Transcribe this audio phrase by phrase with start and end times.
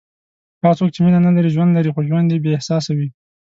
[0.61, 3.07] هغه څوک چې مینه نه لري، ژوند لري خو ژوند یې بېاحساسه وي.